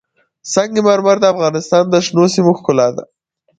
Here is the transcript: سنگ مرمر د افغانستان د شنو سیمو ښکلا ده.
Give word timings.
سنگ 0.53 0.73
مرمر 0.87 1.17
د 1.21 1.25
افغانستان 1.33 1.83
د 1.89 1.95
شنو 2.05 2.25
سیمو 2.35 2.51
ښکلا 2.57 2.87
ده. 2.95 3.03